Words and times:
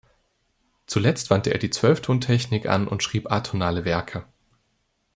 Zuletzt 0.87 1.29
wandte 1.29 1.51
er 1.53 1.59
die 1.59 1.69
Zwölftontechnik 1.69 2.65
an 2.67 2.87
und 2.87 3.03
schrieb 3.03 3.31
atonale 3.31 3.85
Werke. 3.85 4.25